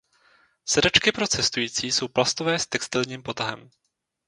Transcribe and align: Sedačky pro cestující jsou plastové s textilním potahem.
Sedačky 0.65 1.11
pro 1.11 1.27
cestující 1.27 1.91
jsou 1.91 2.07
plastové 2.07 2.59
s 2.59 2.67
textilním 2.67 3.23
potahem. 3.23 3.69